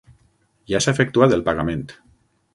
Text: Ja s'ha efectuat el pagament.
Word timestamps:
Ja 0.73 0.81
s'ha 0.85 0.95
efectuat 0.97 1.37
el 1.39 1.45
pagament. 1.51 1.87